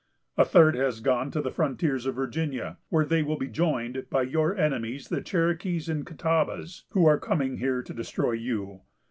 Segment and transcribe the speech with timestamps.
[0.35, 4.23] A third has gone to the frontiers of Virginia, where they will be joined by
[4.23, 8.81] your enemies, the Cherokees and Catawbas, who are coming here to destroy you.